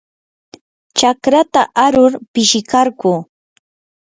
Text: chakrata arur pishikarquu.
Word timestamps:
chakrata 0.97 1.61
arur 1.85 2.11
pishikarquu. 2.33 3.13